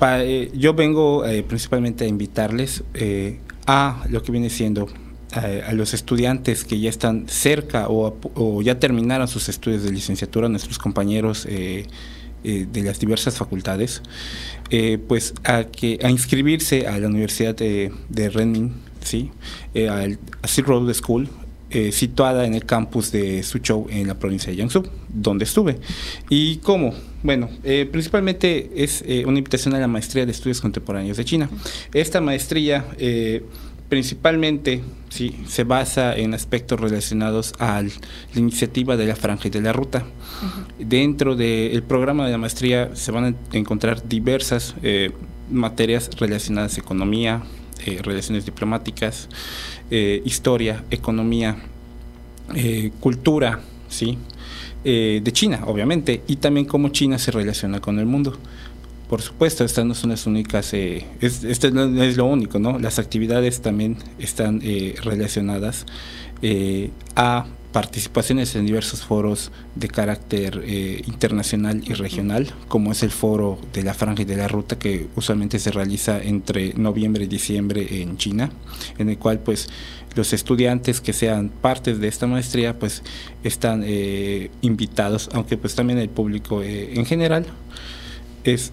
eh, 0.00 0.50
yo 0.54 0.74
vengo 0.74 1.24
eh, 1.24 1.42
principalmente 1.42 2.04
a 2.04 2.08
invitarles 2.08 2.84
eh, 2.94 3.38
a 3.66 4.04
lo 4.10 4.22
que 4.22 4.32
viene 4.32 4.50
siendo 4.50 4.88
a 5.32 5.72
los 5.72 5.94
estudiantes 5.94 6.64
que 6.64 6.78
ya 6.78 6.88
están 6.88 7.24
cerca 7.26 7.86
o, 7.88 8.62
ya 8.62 8.78
terminaron 8.78 9.26
sus 9.26 9.48
estudios 9.48 9.82
de 9.82 9.90
licenciatura, 9.90 10.48
nuestros 10.48 10.78
compañeros 10.78 11.44
de 11.44 11.88
las 12.84 13.00
diversas 13.00 13.36
facultades, 13.36 14.00
pues 15.08 15.34
a, 15.42 15.64
que, 15.64 15.98
a 16.04 16.10
inscribirse 16.10 16.86
a 16.86 17.00
la 17.00 17.08
Universidad 17.08 17.56
de, 17.56 17.90
de 18.08 18.70
¿sí? 19.02 19.32
al 19.90 20.20
Silk 20.44 20.68
Road 20.68 20.94
School, 20.94 21.28
eh, 21.74 21.90
situada 21.90 22.46
en 22.46 22.54
el 22.54 22.64
campus 22.64 23.10
de 23.10 23.42
Suzhou 23.42 23.88
en 23.90 24.06
la 24.06 24.14
provincia 24.14 24.48
de 24.48 24.54
Jiangsu, 24.54 24.84
donde 25.08 25.44
estuve. 25.44 25.80
¿Y 26.30 26.58
cómo? 26.58 26.94
Bueno, 27.24 27.50
eh, 27.64 27.88
principalmente 27.90 28.70
es 28.76 29.02
eh, 29.04 29.24
una 29.26 29.38
invitación 29.38 29.74
a 29.74 29.80
la 29.80 29.88
maestría 29.88 30.24
de 30.24 30.30
estudios 30.30 30.60
contemporáneos 30.60 31.16
de 31.16 31.24
China. 31.24 31.50
Esta 31.92 32.20
maestría 32.20 32.84
principalmente 33.88 34.82
sí, 35.08 35.34
se 35.48 35.64
basa 35.64 36.16
en 36.16 36.32
aspectos 36.32 36.78
relacionados 36.78 37.54
a 37.58 37.82
la 37.82 37.90
iniciativa 38.36 38.96
de 38.96 39.06
la 39.06 39.16
franja 39.16 39.48
y 39.48 39.50
de 39.50 39.60
la 39.60 39.72
ruta. 39.72 40.06
Dentro 40.78 41.34
del 41.34 41.82
programa 41.82 42.24
de 42.24 42.30
la 42.30 42.38
maestría 42.38 42.94
se 42.94 43.10
van 43.10 43.24
a 43.24 43.56
encontrar 43.56 44.08
diversas 44.08 44.76
materias 45.50 46.08
relacionadas 46.20 46.78
a 46.78 46.80
economía, 46.80 47.42
relaciones 48.02 48.44
diplomáticas, 48.44 49.28
eh, 49.90 50.22
historia, 50.24 50.84
economía, 50.90 51.56
eh, 52.54 52.90
cultura, 53.00 53.60
¿sí? 53.88 54.18
Eh, 54.84 55.20
de 55.22 55.32
China, 55.32 55.62
obviamente, 55.66 56.22
y 56.26 56.36
también 56.36 56.66
cómo 56.66 56.88
China 56.90 57.18
se 57.18 57.30
relaciona 57.30 57.80
con 57.80 57.98
el 57.98 58.06
mundo. 58.06 58.38
Por 59.08 59.22
supuesto, 59.22 59.64
estas 59.64 59.84
no 59.84 59.94
son 59.94 60.10
las 60.10 60.26
únicas, 60.26 60.72
este 60.74 61.70
no 61.70 62.02
es 62.02 62.16
lo 62.16 62.24
único, 62.26 62.58
¿no? 62.58 62.78
Las 62.78 62.98
actividades 62.98 63.60
también 63.60 63.96
están 64.18 64.60
relacionadas 65.02 65.84
a 67.14 67.46
participaciones 67.74 68.54
en 68.54 68.66
diversos 68.66 69.02
foros 69.02 69.50
de 69.74 69.88
carácter 69.88 70.62
eh, 70.64 71.02
internacional 71.06 71.82
y 71.84 71.94
regional, 71.94 72.52
como 72.68 72.92
es 72.92 73.02
el 73.02 73.10
foro 73.10 73.58
de 73.72 73.82
la 73.82 73.94
franja 73.94 74.22
y 74.22 74.24
de 74.24 74.36
la 74.36 74.46
ruta 74.46 74.78
que 74.78 75.08
usualmente 75.16 75.58
se 75.58 75.72
realiza 75.72 76.22
entre 76.22 76.72
noviembre 76.74 77.24
y 77.24 77.26
diciembre 77.26 78.00
en 78.00 78.16
China, 78.16 78.50
en 78.96 79.08
el 79.08 79.18
cual 79.18 79.40
pues 79.40 79.68
los 80.14 80.32
estudiantes 80.32 81.00
que 81.00 81.12
sean 81.12 81.48
partes 81.48 81.98
de 81.98 82.06
esta 82.06 82.28
maestría 82.28 82.78
pues 82.78 83.02
están 83.42 83.82
eh, 83.84 84.52
invitados, 84.60 85.28
aunque 85.32 85.56
pues 85.56 85.74
también 85.74 85.98
el 85.98 86.10
público 86.10 86.62
eh, 86.62 86.94
en 86.94 87.04
general 87.04 87.44
es 88.44 88.70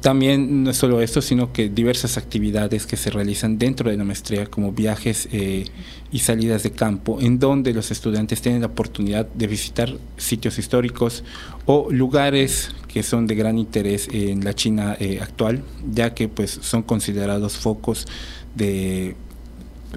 también 0.00 0.64
no 0.64 0.70
es 0.70 0.76
solo 0.76 1.00
esto, 1.00 1.22
sino 1.22 1.52
que 1.52 1.68
diversas 1.68 2.16
actividades 2.16 2.86
que 2.86 2.96
se 2.96 3.10
realizan 3.10 3.58
dentro 3.58 3.90
de 3.90 3.96
la 3.96 4.04
maestría, 4.04 4.46
como 4.46 4.72
viajes 4.72 5.28
eh, 5.32 5.64
y 6.10 6.18
salidas 6.20 6.62
de 6.62 6.72
campo, 6.72 7.20
en 7.20 7.38
donde 7.38 7.72
los 7.72 7.90
estudiantes 7.90 8.40
tienen 8.42 8.62
la 8.62 8.68
oportunidad 8.68 9.26
de 9.26 9.46
visitar 9.46 9.92
sitios 10.16 10.58
históricos 10.58 11.24
o 11.66 11.88
lugares 11.90 12.70
que 12.88 13.02
son 13.02 13.26
de 13.26 13.34
gran 13.34 13.58
interés 13.58 14.08
en 14.12 14.44
la 14.44 14.54
China 14.54 14.96
eh, 14.98 15.20
actual, 15.20 15.62
ya 15.92 16.14
que 16.14 16.28
pues 16.28 16.58
son 16.62 16.82
considerados 16.82 17.56
focos 17.56 18.06
de 18.54 19.14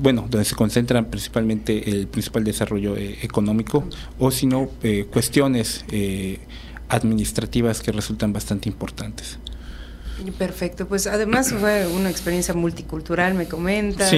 bueno, 0.01 0.27
donde 0.29 0.45
se 0.45 0.55
concentran 0.55 1.05
principalmente 1.05 1.89
el 1.89 2.07
principal 2.07 2.43
desarrollo 2.43 2.95
eh, 2.95 3.17
económico, 3.21 3.83
o 4.17 4.31
si 4.31 4.45
no, 4.45 4.69
cuestiones 5.11 5.83
administrativas 6.87 7.81
que 7.81 7.91
resultan 7.91 8.31
bastante 8.31 8.69
importantes. 8.69 9.39
Perfecto, 10.37 10.87
pues 10.87 11.07
además 11.07 11.53
fue 11.53 11.87
una 11.87 12.09
experiencia 12.09 12.53
multicultural, 12.53 13.33
me 13.33 13.47
comentas. 13.47 14.13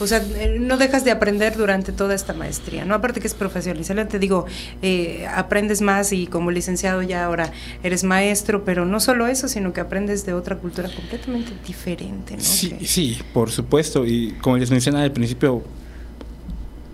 O 0.00 0.06
sea, 0.06 0.22
eh, 0.36 0.56
no 0.60 0.76
dejas 0.76 1.04
de 1.04 1.10
aprender 1.10 1.56
durante 1.56 1.92
toda 1.92 2.14
esta 2.14 2.32
maestría, 2.32 2.84
¿no? 2.84 2.94
Aparte 2.94 3.20
que 3.20 3.26
es 3.26 3.34
profesional, 3.34 4.08
te 4.08 4.18
digo, 4.18 4.46
eh, 4.82 5.26
aprendes 5.32 5.80
más 5.80 6.12
y 6.12 6.26
como 6.26 6.50
licenciado 6.50 7.02
ya 7.02 7.24
ahora 7.24 7.52
eres 7.82 8.04
maestro, 8.04 8.64
pero 8.64 8.84
no 8.84 9.00
solo 9.00 9.26
eso, 9.26 9.48
sino 9.48 9.72
que 9.72 9.80
aprendes 9.80 10.26
de 10.26 10.32
otra 10.32 10.56
cultura 10.56 10.88
completamente 10.94 11.52
diferente, 11.66 12.36
¿no? 12.36 12.42
Sí, 12.42 12.76
sí, 12.84 13.18
por 13.32 13.50
supuesto. 13.50 14.04
Y 14.06 14.32
como 14.40 14.58
les 14.58 14.70
mencionaba 14.70 15.04
al 15.04 15.12
principio, 15.12 15.62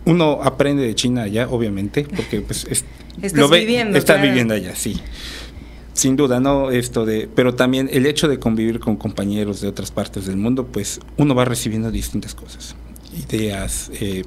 uno 0.05 0.41
aprende 0.43 0.83
de 0.83 0.95
China 0.95 1.23
allá, 1.23 1.49
obviamente, 1.49 2.05
porque 2.05 2.41
pues 2.41 2.67
estás 3.21 3.51
viviendo, 3.51 3.97
estás 3.99 4.21
viviendo 4.21 4.55
allá, 4.55 4.75
sí. 4.75 5.01
Sin 5.93 6.17
duda, 6.17 6.41
¿no? 6.41 6.71
Esto 6.71 7.05
de, 7.05 7.29
pero 7.35 7.55
también 7.55 7.89
el 7.93 8.07
hecho 8.07 8.29
de 8.29 8.39
convivir 8.39 8.79
con 8.79 8.97
compañeros 8.97 9.61
de 9.61 9.69
otras 9.69 9.91
partes 9.91 10.27
del 10.27 10.37
mundo, 10.37 10.67
pues 10.67 11.01
uno 11.17 11.35
va 11.35 11.45
recibiendo 11.45 11.91
distintas 11.91 12.35
cosas, 12.35 12.77
ideas, 13.29 13.91
eh, 14.01 14.25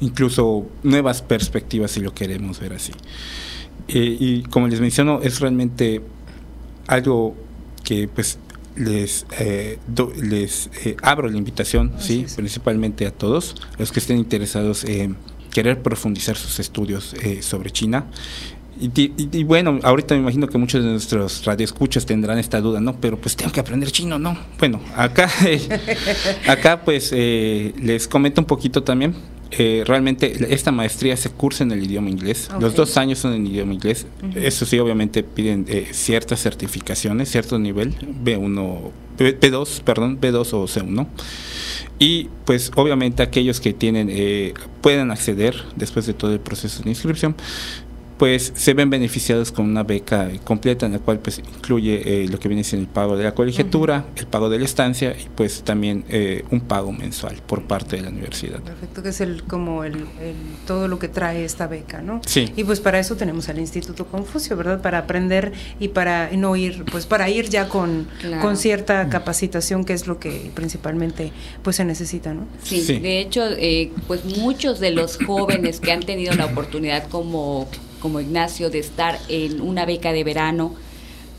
incluso 0.00 0.66
nuevas 0.82 1.20
perspectivas 1.20 1.90
si 1.90 2.00
lo 2.00 2.14
queremos 2.14 2.58
ver 2.58 2.72
así. 2.72 2.92
Eh, 3.88 4.16
y 4.18 4.42
como 4.44 4.66
les 4.66 4.80
menciono, 4.80 5.20
es 5.22 5.40
realmente 5.40 6.00
algo 6.86 7.36
que 7.84 8.08
pues 8.08 8.38
les 8.76 9.26
eh, 9.38 9.78
les 10.22 10.70
abro 11.02 11.28
la 11.28 11.36
invitación, 11.36 11.92
sí, 11.98 12.24
principalmente 12.34 13.06
a 13.06 13.10
todos 13.10 13.56
los 13.78 13.92
que 13.92 14.00
estén 14.00 14.16
interesados 14.16 14.84
en 14.84 15.16
querer 15.50 15.82
profundizar 15.82 16.36
sus 16.36 16.60
estudios 16.60 17.14
sobre 17.40 17.70
China. 17.70 18.06
Y, 18.80 19.44
bueno, 19.44 19.78
ahorita 19.82 20.14
me 20.14 20.22
imagino 20.22 20.46
que 20.46 20.56
muchos 20.56 20.82
de 20.82 20.90
nuestros 20.90 21.44
radioescuchas 21.44 22.06
tendrán 22.06 22.38
esta 22.38 22.62
duda, 22.62 22.80
¿no? 22.80 22.96
Pero 22.98 23.18
pues 23.18 23.36
tengo 23.36 23.52
que 23.52 23.60
aprender 23.60 23.90
chino, 23.90 24.18
¿no? 24.18 24.38
Bueno, 24.58 24.80
acá, 24.96 25.30
acá 26.48 26.80
pues 26.82 27.10
eh, 27.14 27.74
les 27.80 28.08
comento 28.08 28.40
un 28.40 28.46
poquito 28.46 28.82
también. 28.82 29.14
Eh, 29.50 29.82
realmente 29.84 30.54
esta 30.54 30.70
maestría 30.70 31.16
se 31.16 31.28
cursa 31.28 31.64
en 31.64 31.72
el 31.72 31.82
idioma 31.82 32.08
inglés. 32.08 32.48
Los 32.58 32.74
dos 32.74 32.96
años 32.96 33.18
son 33.18 33.34
en 33.34 33.46
idioma 33.46 33.74
inglés. 33.74 34.06
Eso 34.34 34.64
sí, 34.64 34.78
obviamente 34.78 35.24
piden 35.24 35.66
eh, 35.68 35.88
ciertas 35.92 36.40
certificaciones, 36.40 37.30
cierto 37.30 37.58
nivel, 37.58 37.94
B1, 38.24 38.90
B2, 39.18 39.82
perdón, 39.82 40.18
B2 40.20 40.54
o 40.54 40.66
C1. 40.66 41.06
Y 41.98 42.28
pues 42.46 42.70
obviamente 42.76 43.22
aquellos 43.22 43.60
que 43.60 43.74
tienen, 43.74 44.54
pueden 44.80 45.10
acceder 45.10 45.54
después 45.76 46.06
de 46.06 46.14
todo 46.14 46.32
el 46.32 46.40
proceso 46.40 46.82
de 46.82 46.90
inscripción, 46.90 47.34
pues 48.20 48.52
se 48.54 48.74
ven 48.74 48.90
beneficiados 48.90 49.50
con 49.50 49.64
una 49.64 49.82
beca 49.82 50.28
completa 50.44 50.84
en 50.84 50.92
la 50.92 50.98
cual 50.98 51.20
pues 51.20 51.38
incluye 51.38 52.02
eh, 52.04 52.28
lo 52.28 52.38
que 52.38 52.48
viene 52.48 52.62
siendo 52.64 52.86
el 52.86 52.92
pago 52.92 53.16
de 53.16 53.24
la 53.24 53.34
colegiatura, 53.34 54.04
el 54.14 54.26
pago 54.26 54.50
de 54.50 54.58
la 54.58 54.66
estancia 54.66 55.16
y 55.18 55.26
pues 55.34 55.62
también 55.62 56.04
eh, 56.10 56.44
un 56.50 56.60
pago 56.60 56.92
mensual 56.92 57.36
por 57.46 57.62
parte 57.62 57.96
de 57.96 58.02
la 58.02 58.10
universidad. 58.10 58.60
Perfecto, 58.60 59.02
que 59.02 59.08
es 59.08 59.22
el 59.22 59.44
como 59.44 59.84
el, 59.84 60.04
todo 60.66 60.86
lo 60.86 60.98
que 60.98 61.08
trae 61.08 61.46
esta 61.46 61.66
beca, 61.66 62.02
¿no? 62.02 62.20
Sí. 62.26 62.52
Y 62.56 62.64
pues 62.64 62.80
para 62.80 62.98
eso 62.98 63.16
tenemos 63.16 63.48
al 63.48 63.58
Instituto 63.58 64.04
Confucio, 64.04 64.54
¿verdad? 64.54 64.82
Para 64.82 64.98
aprender 64.98 65.54
y 65.78 65.88
para 65.88 66.30
no 66.32 66.56
ir, 66.56 66.84
pues 66.92 67.06
para 67.06 67.30
ir 67.30 67.48
ya 67.48 67.70
con, 67.70 68.06
con 68.42 68.58
cierta 68.58 69.08
capacitación 69.08 69.86
que 69.86 69.94
es 69.94 70.06
lo 70.06 70.18
que 70.18 70.50
principalmente 70.54 71.32
pues 71.62 71.76
se 71.76 71.86
necesita, 71.86 72.34
¿no? 72.34 72.46
Sí, 72.62 72.98
de 72.98 73.18
hecho, 73.18 73.46
eh, 73.48 73.90
pues 74.06 74.26
muchos 74.26 74.78
de 74.78 74.90
los 74.90 75.16
jóvenes 75.16 75.80
que 75.80 75.90
han 75.90 76.00
tenido 76.00 76.34
la 76.34 76.44
oportunidad 76.44 77.08
como 77.08 77.66
como 78.00 78.20
Ignacio 78.20 78.70
de 78.70 78.78
estar 78.78 79.18
en 79.28 79.60
una 79.60 79.84
beca 79.84 80.12
de 80.12 80.24
verano, 80.24 80.74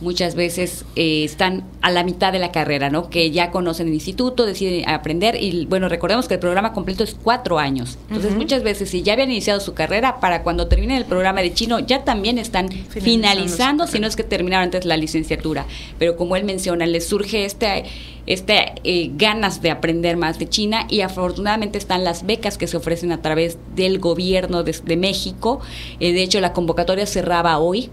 muchas 0.01 0.35
veces 0.35 0.83
eh, 0.95 1.23
están 1.23 1.63
a 1.81 1.91
la 1.91 2.03
mitad 2.03 2.33
de 2.33 2.39
la 2.39 2.51
carrera, 2.51 2.89
¿no? 2.89 3.09
Que 3.09 3.31
ya 3.31 3.51
conocen 3.51 3.87
el 3.87 3.93
instituto, 3.93 4.45
deciden 4.45 4.89
aprender 4.89 5.35
y 5.41 5.65
bueno, 5.67 5.87
recordemos 5.87 6.27
que 6.27 6.33
el 6.33 6.39
programa 6.39 6.73
completo 6.73 7.03
es 7.03 7.15
cuatro 7.15 7.59
años. 7.59 7.97
Entonces 8.09 8.35
muchas 8.35 8.63
veces 8.63 8.89
si 8.89 9.03
ya 9.03 9.13
habían 9.13 9.29
iniciado 9.31 9.59
su 9.59 9.73
carrera, 9.73 10.19
para 10.19 10.43
cuando 10.43 10.67
terminen 10.67 10.97
el 10.97 11.05
programa 11.05 11.41
de 11.41 11.53
chino 11.53 11.79
ya 11.79 12.03
también 12.03 12.37
están 12.39 12.69
finalizando, 12.69 13.87
si 13.87 13.99
no 13.99 14.07
es 14.07 14.15
que 14.15 14.23
terminaron 14.23 14.65
antes 14.65 14.85
la 14.85 14.97
licenciatura. 14.97 15.65
Pero 15.99 16.17
como 16.17 16.35
él 16.35 16.43
menciona, 16.43 16.85
les 16.85 17.07
surge 17.07 17.45
este 17.45 17.85
este, 18.25 18.73
eh, 18.83 19.11
ganas 19.15 19.61
de 19.61 19.71
aprender 19.71 20.17
más 20.17 20.39
de 20.39 20.47
China 20.47 20.85
y 20.89 21.01
afortunadamente 21.01 21.77
están 21.77 22.03
las 22.03 22.25
becas 22.25 22.57
que 22.57 22.67
se 22.67 22.77
ofrecen 22.77 23.11
a 23.11 23.21
través 23.21 23.57
del 23.75 23.99
gobierno 23.99 24.63
de, 24.63 24.97
México. 24.97 25.61
Eh, 25.99 26.13
de 26.13 26.23
hecho, 26.23 26.39
la 26.41 26.53
convocatoria 26.53 27.05
cerraba 27.05 27.57
hoy, 27.59 27.89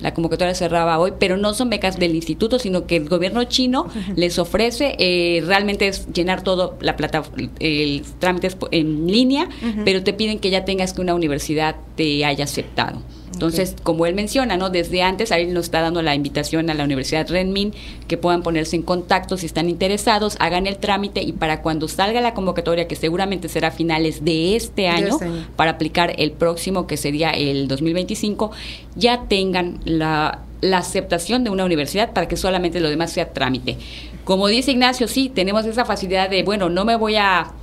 la 0.00 0.12
convocatoria 0.14 0.54
cerraba 0.54 0.98
hoy, 0.98 1.12
pero 1.18 1.36
no 1.36 1.54
son 1.54 1.70
becas 1.70 1.96
del 1.98 2.14
instituto, 2.14 2.58
sino 2.58 2.86
que 2.86 2.96
el 2.96 3.08
gobierno 3.08 3.44
chino 3.44 3.86
les 4.16 4.38
ofrece, 4.38 4.96
eh, 4.98 5.42
realmente 5.46 5.86
es 5.86 6.12
llenar 6.12 6.42
todo 6.42 6.76
la 6.80 6.96
plata, 6.96 7.22
el 7.60 8.02
trámite 8.18 8.50
en 8.72 9.06
línea, 9.06 9.48
pero 9.84 10.02
te 10.02 10.12
piden 10.12 10.40
que 10.40 10.50
ya 10.50 10.64
tengas 10.64 10.92
que 10.92 11.00
una 11.00 11.14
universidad 11.14 11.76
te 11.94 12.24
haya 12.24 12.44
aceptado. 12.44 13.00
Entonces, 13.40 13.74
como 13.82 14.04
él 14.04 14.14
menciona, 14.14 14.58
¿no? 14.58 14.68
Desde 14.68 15.00
antes, 15.00 15.32
ahí 15.32 15.46
nos 15.46 15.64
está 15.64 15.80
dando 15.80 16.02
la 16.02 16.14
invitación 16.14 16.68
a 16.68 16.74
la 16.74 16.84
Universidad 16.84 17.26
Renmin 17.26 17.72
que 18.06 18.18
puedan 18.18 18.42
ponerse 18.42 18.76
en 18.76 18.82
contacto 18.82 19.38
si 19.38 19.46
están 19.46 19.70
interesados, 19.70 20.36
hagan 20.40 20.66
el 20.66 20.76
trámite 20.76 21.22
y 21.22 21.32
para 21.32 21.62
cuando 21.62 21.88
salga 21.88 22.20
la 22.20 22.34
convocatoria, 22.34 22.86
que 22.86 22.96
seguramente 22.96 23.48
será 23.48 23.68
a 23.68 23.70
finales 23.70 24.26
de 24.26 24.56
este 24.56 24.88
año, 24.88 25.14
este 25.14 25.26
para 25.56 25.70
aplicar 25.70 26.12
el 26.18 26.32
próximo, 26.32 26.86
que 26.86 26.98
sería 26.98 27.30
el 27.30 27.66
2025, 27.66 28.50
ya 28.94 29.24
tengan 29.26 29.80
la, 29.86 30.40
la 30.60 30.76
aceptación 30.76 31.42
de 31.42 31.48
una 31.48 31.64
universidad 31.64 32.12
para 32.12 32.28
que 32.28 32.36
solamente 32.36 32.78
lo 32.78 32.90
demás 32.90 33.10
sea 33.10 33.32
trámite. 33.32 33.78
Como 34.24 34.48
dice 34.48 34.72
Ignacio, 34.72 35.08
sí, 35.08 35.30
tenemos 35.34 35.64
esa 35.64 35.86
facilidad 35.86 36.28
de, 36.28 36.42
bueno, 36.42 36.68
no 36.68 36.84
me 36.84 36.96
voy 36.96 37.16
a 37.16 37.54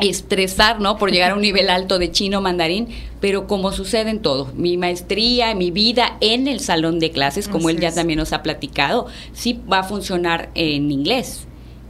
estresar, 0.00 0.80
¿no? 0.80 0.98
Por 0.98 1.10
llegar 1.10 1.32
a 1.32 1.34
un 1.34 1.42
nivel 1.48 1.70
alto 1.70 1.98
de 1.98 2.10
chino 2.10 2.40
mandarín, 2.40 2.88
pero 3.20 3.46
como 3.46 3.72
sucede 3.72 4.10
en 4.10 4.20
todo, 4.20 4.52
mi 4.54 4.76
maestría, 4.76 5.54
mi 5.54 5.70
vida 5.70 6.16
en 6.20 6.48
el 6.48 6.60
salón 6.60 6.98
de 6.98 7.10
clases, 7.10 7.48
como 7.48 7.70
él 7.70 7.80
ya 7.80 7.92
también 7.92 8.18
nos 8.18 8.32
ha 8.32 8.42
platicado, 8.42 9.06
sí 9.32 9.60
va 9.70 9.80
a 9.80 9.84
funcionar 9.84 10.50
en 10.54 10.90
inglés. 10.90 11.44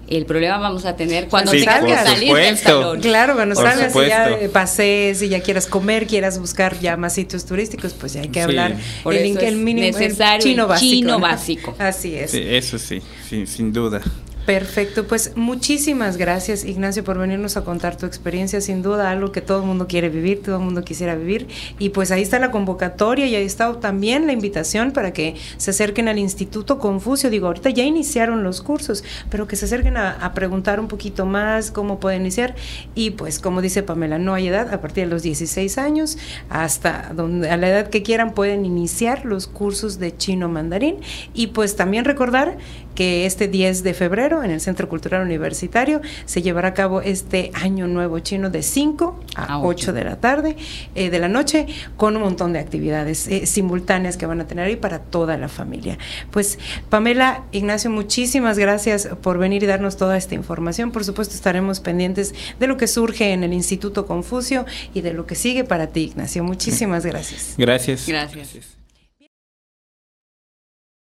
El 0.09 0.25
problema 0.25 0.57
vamos 0.57 0.87
a 0.87 0.97
tener 0.97 1.29
cuando 1.29 1.51
sí, 1.51 1.59
tengas 1.59 1.85
que 1.85 1.95
salir 1.95 2.35
del 2.35 2.57
salón. 2.57 3.01
Claro, 3.01 3.35
cuando 3.35 3.55
salgas 3.55 3.95
y 3.95 4.09
ya 4.09 4.39
pases 4.53 5.21
y 5.21 5.29
ya 5.29 5.41
quieras 5.41 5.67
comer, 5.67 6.07
quieras 6.07 6.39
buscar 6.39 6.81
ya 6.81 6.97
más 6.97 7.13
sitios 7.15 7.45
turísticos, 7.45 7.93
pues 7.93 8.15
ya 8.15 8.23
hay 8.23 8.29
que 8.29 8.41
hablar 8.41 8.75
Por 9.03 9.15
el, 9.15 9.37
el 9.37 9.57
mínimo 9.57 9.87
necesario, 9.87 10.43
chino 10.43 10.67
básico. 10.67 10.91
Chino 10.91 11.21
básico. 11.21 11.75
Así 11.79 12.15
es. 12.15 12.33
eso 12.33 12.79
sí, 12.79 13.03
sin 13.47 13.71
duda. 13.71 14.01
Perfecto, 14.49 15.07
pues 15.07 15.33
muchísimas 15.37 16.17
gracias 16.17 16.65
Ignacio 16.65 17.05
por 17.05 17.19
venirnos 17.19 17.59
a 17.59 17.65
contar 17.65 17.99
tu 17.99 18.07
experiencia, 18.07 18.63
sin 18.63 18.81
duda 18.81 19.11
algo 19.11 19.31
que 19.31 19.43
todo 19.43 19.61
el 19.61 19.67
mundo 19.67 19.87
quiere 19.87 20.09
vivir, 20.09 20.43
todo 20.43 20.57
el 20.57 20.63
mundo 20.63 20.85
quisiera 20.85 21.17
vivir. 21.17 21.49
Y 21.79 21.91
pues 21.91 22.11
ahí 22.11 22.23
está 22.23 22.39
la 22.39 22.51
convocatoria 22.51 23.27
y 23.27 23.35
ahí 23.35 23.45
está 23.45 23.79
también 23.79 24.27
la 24.27 24.33
invitación 24.33 24.93
para 24.93 25.13
que 25.13 25.35
se 25.59 25.73
acerquen 25.73 26.09
al 26.09 26.19
Instituto 26.19 26.79
Confucio, 26.79 27.29
digo, 27.29 27.47
ahorita 27.49 27.69
ya 27.69 27.85
iniciaron 27.85 28.43
los 28.43 28.63
cursos, 28.63 29.05
pero 29.29 29.47
que 29.47 29.55
se 29.55 29.67
acerquen 29.67 29.99
a, 29.99 30.33
preguntar 30.33 30.81
un 30.81 30.89
poquito 30.89 31.27
más 31.27 31.71
cómo 31.71 32.01
pueden 32.01 32.23
iniciar. 32.23 32.55
Y 32.95 33.11
pues 33.11 33.41
como 33.41 33.61
dice 33.61 33.83
Pamela, 33.83 34.19
no 34.19 34.33
hay 34.33 34.49
edad, 34.49 34.73
a 34.73 34.81
partir 34.81 35.05
de 35.05 35.11
los 35.11 35.23
16 35.23 35.77
años 35.77 36.17
hasta 36.49 37.13
donde 37.15 37.51
a 37.51 37.59
la 37.59 37.69
edad 37.69 37.91
que 37.91 38.03
quieran 38.03 38.33
pueden 38.33 38.65
iniciar 38.65 39.27
los 39.27 39.47
cursos 39.47 39.99
de 39.99 40.17
chino 40.17 40.49
mandarín. 40.49 41.01
Y 41.35 41.49
pues 41.49 41.77
también 41.77 42.07
recordar 42.07 42.57
que 42.95 43.27
este 43.27 43.47
10 43.47 43.85
de 43.85 43.95
febrero 43.95 44.38
en 44.43 44.51
el 44.51 44.61
Centro 44.61 44.89
Cultural 44.89 45.23
Universitario 45.23 46.01
se 46.25 46.43
llevará 46.43 46.69
a 46.69 46.75
cabo 46.75 47.01
este 47.01 47.51
Año 47.55 47.87
Nuevo 47.87 48.19
Chino 48.21 48.51
de 48.51 48.63
5 48.63 49.21
a 49.37 49.61
8 49.61 49.93
de 49.93 50.05
la 50.05 50.17
tarde, 50.17 50.57
eh, 50.95 51.11
de 51.11 51.19
la 51.19 51.29
noche, 51.29 51.67
con 51.97 52.17
un 52.17 52.23
montón 52.23 52.53
de 52.53 52.59
actividades 52.59 53.29
eh, 53.29 53.47
simultáneas 53.47 54.17
que 54.17 54.27
van 54.27 54.41
a 54.41 54.47
tener 54.47 54.67
ahí 54.67 54.77
para 54.77 54.99
toda 54.99 55.37
la 55.37 55.49
familia. 55.49 55.99
Pues 56.31 56.59
Pamela, 56.89 57.45
Ignacio, 57.53 57.91
muchísimas 57.91 58.59
gracias 58.59 59.09
por 59.23 59.39
venir 59.39 59.63
y 59.63 59.67
darnos 59.67 59.97
toda 59.97 60.17
esta 60.17 60.35
información. 60.35 60.91
Por 60.91 61.05
supuesto, 61.05 61.35
estaremos 61.35 61.81
pendientes 61.81 62.35
de 62.59 62.67
lo 62.67 62.77
que 62.77 62.87
surge 62.87 63.33
en 63.33 63.45
el 63.45 63.53
Instituto 63.53 64.07
Confucio 64.07 64.67
y 64.95 65.01
de 65.01 65.13
lo 65.13 65.27
que 65.27 65.35
sigue 65.35 65.65
para 65.65 65.89
ti, 65.89 66.05
Ignacio. 66.05 66.45
Muchísimas 66.45 67.05
gracias. 67.05 67.55
Gracias. 67.57 68.07
Gracias. 68.07 68.78